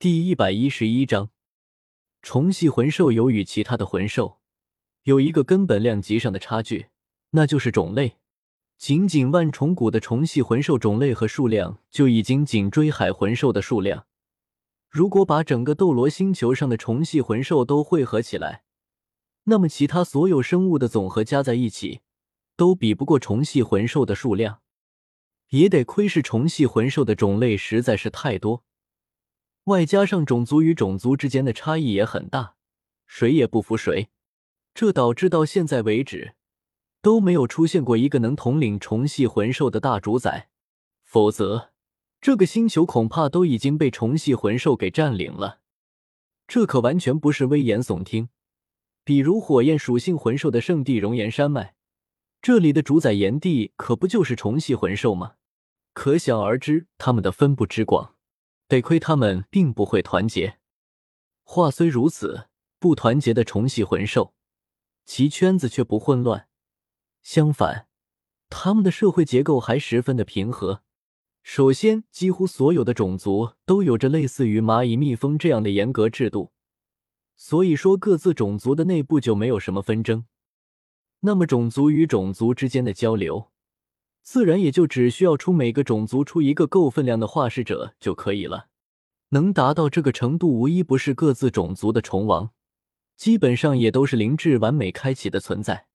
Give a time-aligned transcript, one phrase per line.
[0.00, 1.30] 第一百一十一章，
[2.22, 4.38] 虫系魂兽有与其他的魂兽
[5.02, 6.86] 有一个根本量级上的差距，
[7.30, 8.18] 那就是种类。
[8.76, 14.06] 仅仅万虫谷的虫系魂兽种类和数量就已经紧追海魂兽的数量。
[14.88, 18.62] 如果把整个斗罗星球上的虫系魂兽都汇合起来，
[19.46, 22.02] 那么其他所有生物的总和加在一起，
[22.54, 24.60] 都比不过虫系魂兽的数量。
[25.48, 28.62] 也得亏是虫系魂兽的种类实在是太多，
[29.68, 32.54] 外加上种族与种族之间的差异也很大，
[33.06, 34.08] 谁也不服谁，
[34.74, 36.34] 这导致到现在为止
[37.00, 40.48] 都没有出现过一个能统领虫系魂兽的大主宰，
[41.04, 41.70] 否则
[42.20, 45.60] 这个星球恐怕都已经被虫系魂兽给占领了。
[46.48, 48.30] 这可完全不是危言耸听，
[49.04, 51.74] 比如火焰属性魂兽的圣地熔岩山脉，
[52.42, 55.34] 这里的主宰炎帝可不就是虫系魂兽吗？
[55.92, 58.14] 可想而知，他们的分布之广，
[58.68, 60.58] 得亏他们并不会团结。
[61.42, 64.34] 话虽如此，不团结的虫系魂兽，
[65.06, 66.48] 其圈子却不混乱。
[67.22, 67.88] 相反，
[68.50, 70.82] 他们的社会结构还十分的平和。
[71.42, 76.52] 首先，几乎所有的种族都有着类似于蚂蚁、蜜蜂这样的严格制度，
[77.36, 80.26] 所以说各自种族的内部就没有什么纷争。
[81.20, 83.50] 那么，种族与种族之间的交流。
[84.30, 88.68] 自然也就只需要出每个种族出一个够分量的化世者就可以了。
[89.30, 92.50] 能达到这个程度，无一不是各自种族的虫王，
[93.16, 95.86] 基本上也都是灵智完美开启的存在。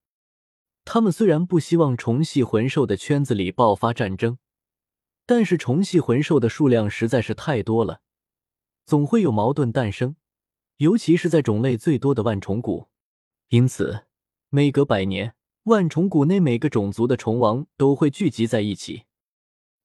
[0.84, 4.40] 他们虽然不希望虫系魂兽的圈子里爆发战争，
[5.28, 8.02] 但是虫系魂兽的数量实在是太多了，
[8.84, 10.16] 总会有矛盾诞生。
[10.78, 12.88] 尤其是在种类最多的万虫谷，
[13.50, 14.06] 因此
[14.50, 15.36] 每隔百年。
[15.64, 19.04] 万虫谷内每个种族的虫王都会聚集在一起。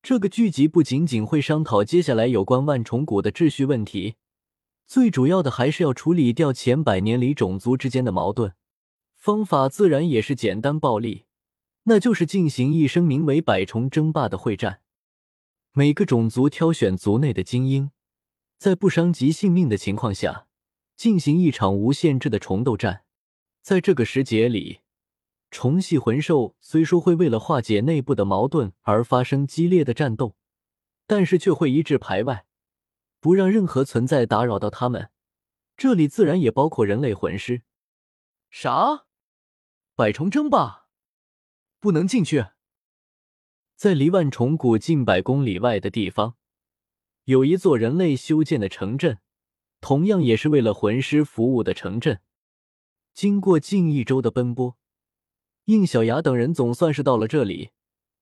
[0.03, 4.17] 这个聚集不仅仅会商讨接下来有关万虫谷的秩序问题，
[4.89, 8.55] 最主要的还是要处理掉前百年里种族之间的矛盾。
[9.15, 11.27] 方法自然也是简单暴力，
[11.85, 14.81] 那就是进行一声名为“百虫争霸”的会战。
[15.73, 17.93] 每个种族挑选族内的精英，
[18.59, 20.49] 在不伤及性命的情况下，
[20.97, 23.05] 进行一场无限制的虫斗战。
[23.63, 24.81] 在这个时节里。
[25.51, 30.37] 虫系魂兽虽说会为了化解内部的矛盾而发生激烈的战斗，
[31.07, 32.47] 但是却会一致排外，
[33.19, 35.11] 不让任何存在打扰到他们。
[35.77, 37.63] 这里自然也包括人类魂师。
[38.51, 39.07] 啥？
[39.95, 40.89] 百虫争霸？
[41.81, 42.47] 不能进去？
[43.75, 46.37] 在离万虫谷近百公里外的地方，
[47.25, 49.21] 有一座人类修建的城镇，
[49.81, 52.21] 同样也是为了魂师服务的城镇。
[53.15, 54.77] 经过近一周的奔波。
[55.69, 57.73] 应小牙等人总算是到了这里，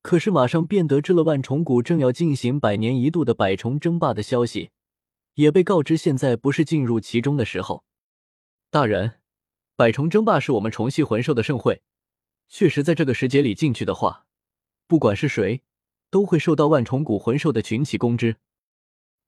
[0.02, 4.70] 可是马上便得知了万重谷正要进行百年一度的百虫争霸的消息，
[5.34, 7.84] 也被告知现在不是进入其中的时候。
[8.68, 9.20] 大人，
[9.76, 11.82] 百虫争霸是我们虫系魂兽的盛会，
[12.48, 14.26] 确实在这个时节里进去的话，
[14.88, 15.62] 不管是谁，
[16.10, 18.38] 都会受到万虫谷魂兽的群起攻之。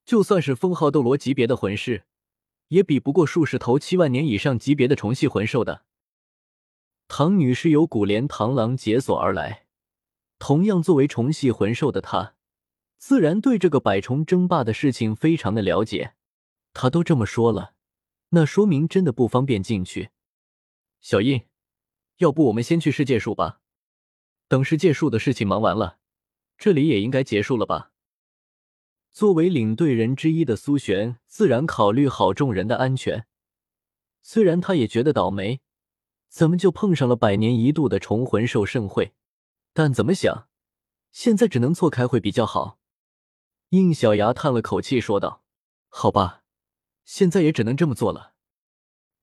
[0.04, 2.02] 就算是封号斗罗级别的魂师，
[2.66, 5.84] 也比不过数十头七万年以上级别的虫系魂兽的。
[7.08, 9.64] 唐女士由古莲螳螂解锁而来，
[10.38, 12.34] 同样作为虫系魂兽的她，
[12.98, 16.14] 自然对这个百虫争霸的事情非常的了解。
[16.74, 17.72] 她都这么说了，
[18.28, 20.10] 那说明真的不方便进去。
[21.00, 21.46] 小印，
[22.18, 23.62] 要不我们先去世界树吧？
[24.46, 25.98] 等世界树的事情忙完了，
[26.58, 27.90] 这里也应该结束了吧？
[29.10, 33.26] 作为领队人之一的苏璇，自然考虑好众人的安全。
[34.22, 35.62] 虽然他也觉得倒霉。
[36.28, 39.14] 怎么就碰上了百年一度的虫魂兽盛会？
[39.72, 40.48] 但怎么想，
[41.10, 42.78] 现在只能错开会比较好。
[43.70, 45.44] 应小牙叹了口气说道
[45.88, 46.44] ：“好吧，
[47.04, 48.34] 现在也只能这么做了。”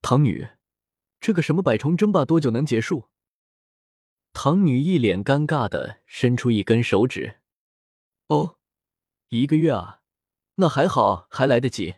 [0.01, 0.47] 唐女，
[1.19, 3.09] 这个什么百虫争霸多久能结束？
[4.33, 7.39] 唐女一脸尴尬的伸出一根手指
[8.27, 8.57] ：“哦，
[9.29, 10.01] 一个月啊，
[10.55, 11.95] 那还好，还来得及。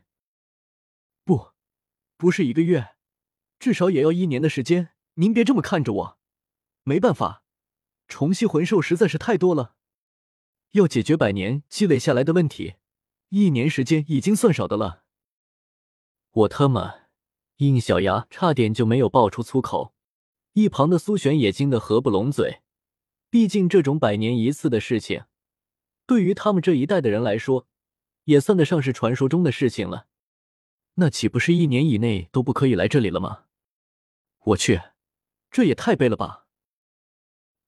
[1.24, 1.52] 不，
[2.16, 2.96] 不是一个月，
[3.60, 6.20] 至少也要一年的时间。”您别这么看着我，
[6.84, 7.44] 没办法，
[8.08, 9.74] 虫系魂兽实在是太多了，
[10.74, 12.76] 要解决百年积累下来的问题，
[13.30, 15.04] 一年时间已经算少的了。
[16.32, 17.08] 我他妈！
[17.58, 19.96] 应小牙差点就没有爆出粗口，
[20.54, 22.62] 一旁的苏璇也惊得合不拢嘴。
[23.32, 25.26] 毕竟这种百年一次的事情，
[26.06, 27.68] 对于他们这一代的人来说，
[28.26, 30.06] 也算得上是传说中的事情了。
[30.94, 33.46] 那岂不是一年以内都不可以来这里了吗？
[34.44, 34.80] 我去！
[35.58, 36.46] 这也太悲了吧！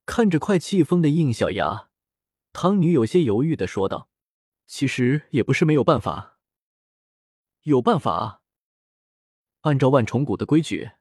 [0.06, 1.90] 看着快气疯的应小牙，
[2.54, 4.12] 唐女有些犹豫的说道
[4.68, 6.38] ：“其实也不是没有办法。”
[7.66, 8.44] 有办法。
[9.62, 10.92] 按照万重谷的规矩，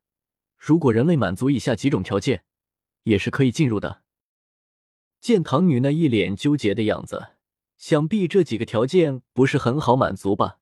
[0.56, 2.46] 如果人类满足以下几种条件，
[3.02, 4.02] 也是可以进入的。
[5.20, 7.32] 见唐女那一脸纠结的样子，
[7.76, 10.58] 想必这几个条件不是很好满足吧？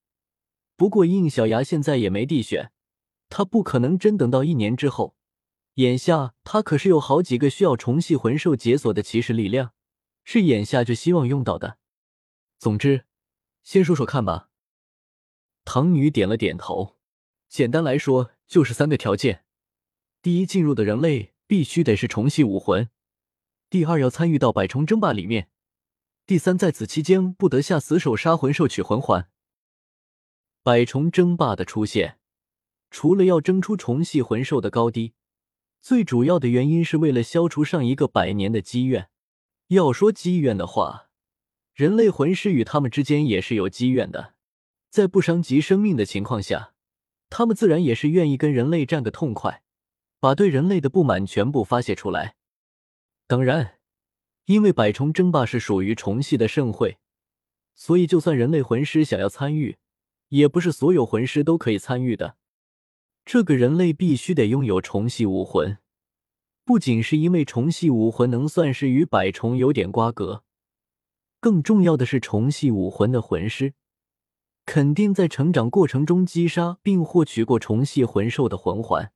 [0.74, 2.72] 不过应小牙现在也没地选，
[3.28, 5.15] 他不可能真等到一年之后。
[5.76, 9.74] 眼下他可是有好几个需要重系魂兽解锁的骑士力量，
[10.24, 11.78] 是眼下就希望用到的。
[12.58, 13.04] 总之，
[13.62, 14.48] 先说说看吧。
[15.66, 16.96] 唐女点了点头。
[17.50, 19.44] 简单来说，就是三个条件：
[20.22, 22.86] 第一，进入的人类必须得是重系武魂；
[23.68, 25.48] 第二，要参与到百重争霸里面；
[26.24, 29.28] 第三，在此期间不得下死手杀魂兽取魂环。
[30.62, 32.18] 百重争霸的出现，
[32.90, 35.12] 除了要争出重系魂兽的高低。
[35.86, 39.08] 最主要的原因是为了消除上一个百年的积怨。
[39.68, 41.10] 要说积怨的话，
[41.74, 44.34] 人类魂师与他们之间也是有积怨的。
[44.90, 46.74] 在不伤及生命的情况下，
[47.30, 49.62] 他们自然也是愿意跟人类战个痛快，
[50.18, 52.34] 把对人类的不满全部发泄出来。
[53.28, 53.78] 当然，
[54.46, 56.98] 因为百虫争霸是属于虫系的盛会，
[57.76, 59.76] 所以就算人类魂师想要参与，
[60.30, 62.36] 也不是所有魂师都可以参与的。
[63.26, 65.78] 这个人类必须得拥有虫系武魂，
[66.64, 70.44] 不仅是因为虫系武魂能算是与百虫有点瓜葛，
[71.40, 73.74] 更重要的是虫系武魂的魂师
[74.64, 79.10] 肯定在成长过程中击杀并获取过虫系魂兽的魂环，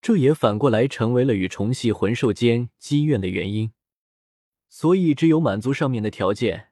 [0.00, 3.72] 这也反过来成为了与虫系魂兽间积怨的原因。
[4.70, 6.68] 所以，只有满足上面的条件，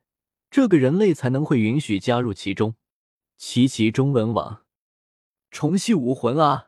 [0.51, 2.77] 这个人类才能会允许加入其中。
[3.37, 4.65] 奇奇中文网，
[5.51, 6.68] 虫系武魂啊！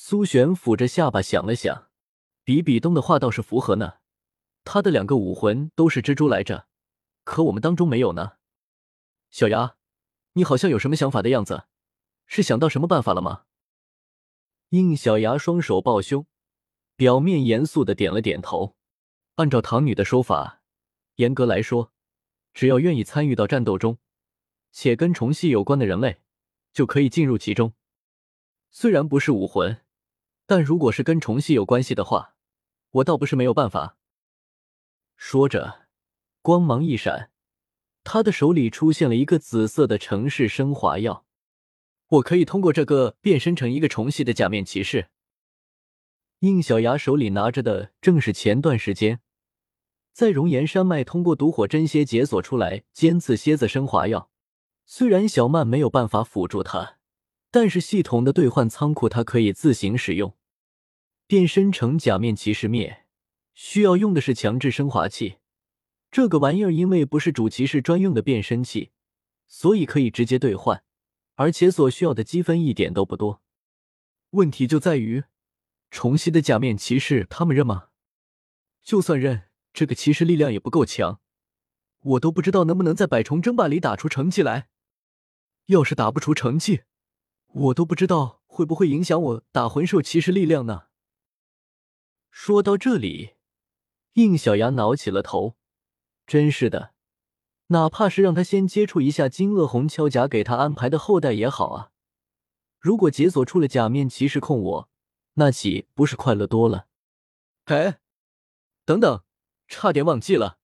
[0.00, 1.88] 苏璇抚着下巴想了想，
[2.44, 3.94] 比比东的话倒是符合呢。
[4.62, 6.68] 他的两个武魂都是蜘蛛来着，
[7.24, 8.34] 可我们当中没有呢。
[9.32, 9.74] 小牙，
[10.34, 11.64] 你好像有什么想法的样子，
[12.26, 13.46] 是想到什么办法了吗？
[14.68, 16.24] 应小牙双手抱胸，
[16.94, 18.76] 表面严肃的点了点头。
[19.34, 20.62] 按照唐女的说法，
[21.16, 21.92] 严格来说，
[22.54, 23.98] 只要愿意参与到战斗中，
[24.70, 26.20] 且跟虫系有关的人类，
[26.72, 27.74] 就可以进入其中。
[28.70, 29.82] 虽然不是武魂。
[30.48, 32.34] 但如果是跟虫系有关系的话，
[32.90, 33.98] 我倒不是没有办法。
[35.14, 35.86] 说着，
[36.40, 37.30] 光芒一闪，
[38.02, 41.26] 他的手里出现了一个紫色的城市升华药。
[42.06, 45.10] 我可以通过这个变身成一个虫系的假面骑士。
[46.38, 49.20] 应小牙手里拿着的正是前段时间
[50.14, 54.30] 在熔岩山脉通过毒火真蝎解锁出来尖刺蝎子升华药。
[54.86, 56.97] 虽然小曼没有办法辅助他，
[57.50, 60.34] 但是系统的兑换仓库它可以自行使用。
[61.26, 63.04] 变身成假面骑士灭，
[63.52, 65.36] 需要用的是强制升华器。
[66.10, 68.92] 这个玩意儿因为不是主骑士专用的变身器，
[69.46, 70.82] 所以可以直接兑换，
[71.34, 73.42] 而且所需要的积分一点都不多。
[74.30, 75.24] 问题就在于，
[75.90, 77.88] 重系的假面骑士他们认吗？
[78.82, 81.20] 就算认，这个骑士力量也不够强，
[82.00, 84.68] 我都不知道能不能在百重争霸里打出成绩来。
[85.66, 86.84] 要是打不出成绩，
[87.52, 90.84] 我都不知道会不会影响我打魂兽骑士力量呢？
[92.30, 93.34] 说到这里，
[94.12, 95.56] 应小牙挠起了头。
[96.26, 96.92] 真是的，
[97.68, 101.90] 哪怕是让他先接触一下金鳄红锹甲给他安排的后代也好啊。
[102.78, 104.90] 如果解锁出了假面骑士控我，
[105.34, 106.86] 那岂不是快乐多了？
[107.64, 108.00] 哎，
[108.84, 109.24] 等等，
[109.66, 110.58] 差点忘记了，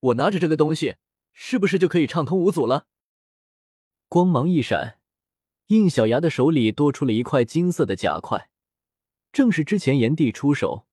[0.00, 0.96] 我拿着这个东西，
[1.32, 2.86] 是不是就可以畅通无阻了？
[4.08, 4.97] 光芒一闪，
[5.68, 8.48] 应小牙的手里多出了一块金色的甲块，
[9.32, 10.86] 正是之前炎帝出手。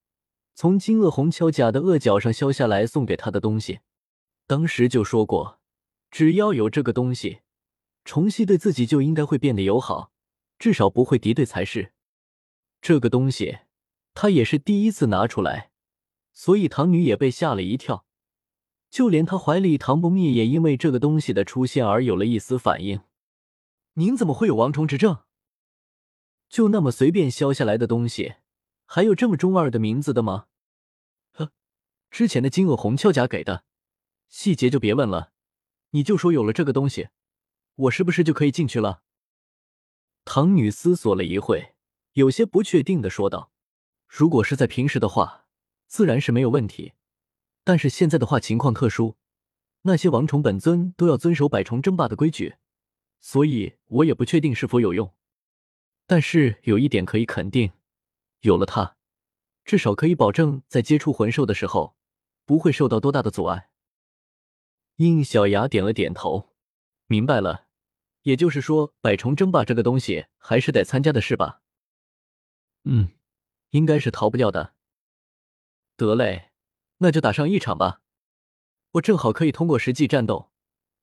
[0.54, 3.80] 从金鳄红锹甲的鳄角上削下来送给他的东西，
[4.48, 5.60] 当时就说过，
[6.12, 7.40] 只要有这个东西，
[8.04, 10.12] 虫系对自己就应该会变得友好，
[10.60, 11.94] 至少不会敌对才是。
[12.82, 13.60] 这个东西
[14.14, 15.72] 他也是第一次拿出来，
[16.34, 18.06] 所以唐女也被吓了一跳，
[18.90, 23.00] 就连他怀里唐不灭也因为这个东西的出现而有了一丝反应。
[23.98, 25.24] 您怎么会有王虫之症？
[26.50, 28.36] 就那么随便削下来的东西？
[28.86, 30.48] 还有这么中二的名字的吗？
[31.32, 31.54] 呵，
[32.12, 33.64] 之前的金鳄红鞘甲给的，
[34.28, 35.32] 细节就别问了。
[35.92, 37.08] 你就说有了这个东西，
[37.76, 39.02] 我是不是就可以进去了？
[40.26, 41.76] 唐女思索了一会，
[42.14, 43.54] 有些不确定的说道
[44.10, 45.46] ：“如果是在平时的话，
[45.88, 46.92] 自然是没有问题。
[47.64, 49.16] 但是现在的话，情况特殊，
[49.84, 52.56] 那些王虫本尊都要遵守百虫争霸的规矩，
[53.26, 55.12] 所以我也不确定是否有用。
[56.06, 57.72] 但是有一点可以肯定。”
[58.42, 58.98] 有了它，
[59.64, 61.98] 至少可以保证在接触魂兽的时候
[62.46, 63.72] 不会受到多大的阻碍。
[64.98, 66.54] 应小牙点了点头，
[67.08, 67.66] 明白了。
[68.22, 71.64] 也就是说，百虫争霸这个东西还是得参加的是吧？
[72.84, 73.10] 嗯，
[73.72, 74.76] 应该是逃不掉的。
[75.98, 76.52] 得嘞，
[77.00, 78.02] 那就打上一场吧。
[78.92, 80.52] 我正好可以通过实际战斗，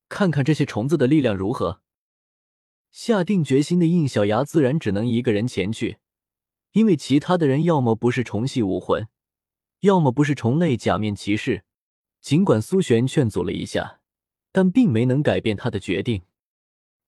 [0.09, 1.83] 看看这些虫子的力量如何。
[2.93, 5.99] 下定决心的应小牙自然只能一个人前去，
[6.73, 9.09] 因为其他的人要么不是虫系武魂，
[9.81, 11.65] 要么不是虫类假面骑士。
[12.21, 14.01] 尽管苏璇劝阻了一下，
[14.53, 16.23] 但并没能改变他的决定。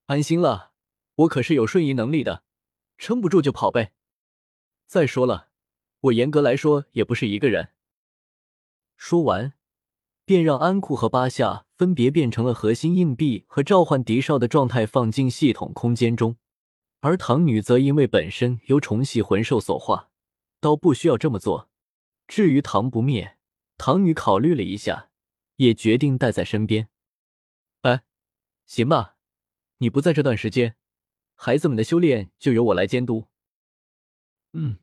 [0.06, 0.72] 安心了，
[1.14, 2.42] 我可是有瞬移能力的，
[2.98, 3.92] 撑不住就跑呗。
[4.86, 5.50] 再说了，
[6.00, 7.68] 我严格来说也不是一个人。
[8.96, 9.52] 说完，
[10.24, 16.36] 便让安库和巴夏分别变成了核心硬币和召唤敌少的状态，放进系统空间中。
[17.00, 20.10] 而唐女则因为本身由虫系魂兽所化，
[20.60, 21.68] 倒不需要这么做。
[22.26, 23.36] 至于唐不灭。
[23.76, 25.10] 唐女考虑了一下，
[25.56, 26.88] 也决定带在身边。
[27.82, 28.04] 哎，
[28.66, 29.16] 行吧，
[29.78, 30.76] 你不在这段时间，
[31.34, 33.26] 孩子们的修炼就由我来监督。
[34.52, 34.78] 嗯，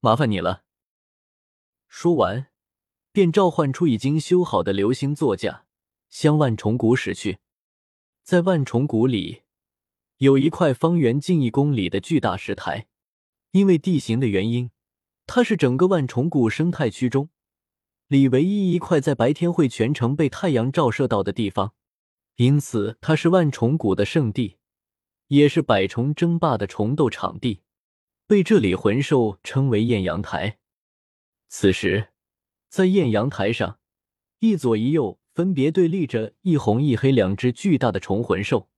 [0.00, 0.64] 麻烦你了。
[1.86, 2.46] 说完，
[3.12, 5.66] 便召唤出已经修好的流星座驾，
[6.10, 7.38] 向万重谷驶去。
[8.22, 9.42] 在万重谷里，
[10.18, 12.88] 有一块方圆近一公里的巨大石台，
[13.52, 14.70] 因为地形的原因，
[15.26, 17.30] 它是整个万重谷生态区中。
[18.08, 21.74] 里唯一一块在白天会全程被太阳照射到的地方，
[22.36, 24.56] 因此它是万重谷的圣地，
[25.28, 27.62] 也是百虫争霸的虫斗场地，
[28.26, 30.58] 被这里魂兽称为艳阳台。
[31.48, 32.08] 此时，
[32.68, 33.78] 在艳阳台上，
[34.40, 38.68] 一左一右分别对立着一红一黑两只巨大的虫魂兽，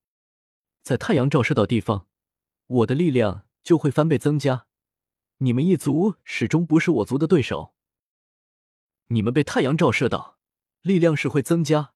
[0.81, 2.07] 在太阳照射到地方，
[2.69, 4.69] 我的力量就会翻倍增加。
[5.39, 7.75] 你们一族始终不是我族的对手。
[9.09, 10.39] 你们被太阳照射到，
[10.83, 11.95] 力量是会增加，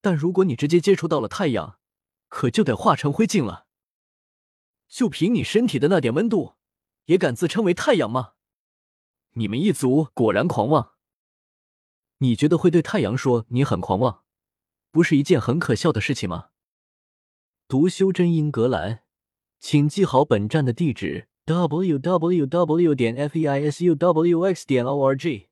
[0.00, 1.80] 但如果你直接接触到了太阳，
[2.28, 3.66] 可就得化成灰烬了。
[4.86, 6.54] 就凭你身体的那点温度，
[7.06, 8.34] 也敢自称为太阳吗？
[9.32, 10.92] 你们一族果然狂妄。
[12.18, 14.22] 你觉得会对太阳说你很狂妄，
[14.90, 16.46] 不是一件很可笑的事情吗？
[17.68, 19.00] 读修真英格兰，
[19.60, 22.94] 请记好本站的地址：w w w.
[22.94, 24.66] 点 f e i s u w x.
[24.66, 25.48] 点 o r g。